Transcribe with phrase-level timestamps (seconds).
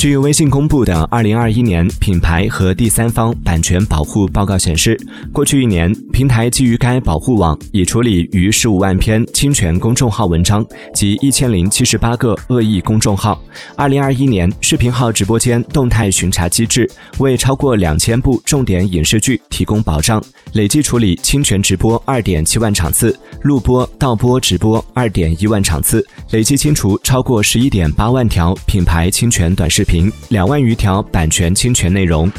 [0.00, 4.98] 据微信公布的《二零二一年品牌和第三方版权保护报告》显示，
[5.30, 13.38] 过去一年，平台基于该保护网已处理逾十五万篇侵权公众号文章及一千零七十八个恶意公众号。
[13.76, 20.18] 二零二一年，视频号直播间动态巡查机制为超过两千部重点影视剧提供保障，
[20.54, 30.12] 累计处理侵权直播二点七万场次，录播、倒播直播二点一万场次，累计清除超过十一点八万条品牌侵权短视频。
[30.28, 32.30] 两万余条版权侵权内容。